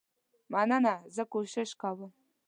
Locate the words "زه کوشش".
1.15-1.69